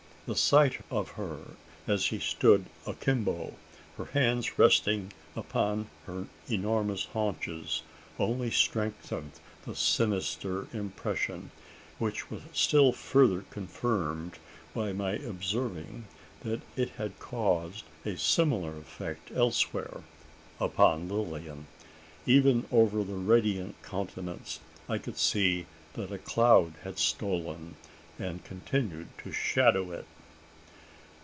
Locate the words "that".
16.45-16.61, 23.03-23.13, 25.95-26.09